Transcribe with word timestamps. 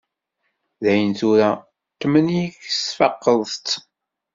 Dayen 0.83 1.11
tura 1.19 1.49
tmenyik 1.99 2.53
tesfaqeḍ-tt. 2.67 3.67